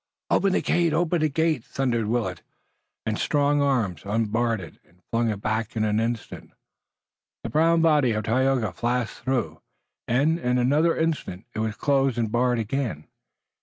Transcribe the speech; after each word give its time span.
"Open 0.31 0.53
the 0.53 0.63
gate! 0.63 0.93
Open 0.93 1.21
the 1.21 1.29
gate!" 1.29 1.63
thundered 1.63 2.07
Willet, 2.07 2.41
and 3.05 3.19
strong 3.19 3.61
arms 3.61 4.01
unbarred 4.03 4.59
it 4.59 4.79
and 4.83 4.99
flung 5.11 5.29
it 5.29 5.41
back 5.41 5.75
in 5.75 5.83
an 5.83 5.99
instant. 5.99 6.53
The 7.43 7.51
brown 7.51 7.83
body 7.83 8.13
of 8.13 8.23
Tayoga 8.23 8.71
flashed 8.73 9.17
through, 9.19 9.61
and, 10.07 10.39
in 10.39 10.57
another 10.57 10.97
instant, 10.97 11.45
it 11.53 11.59
was 11.59 11.75
closed 11.75 12.17
and 12.17 12.31
barred 12.31 12.57
again. 12.57 13.05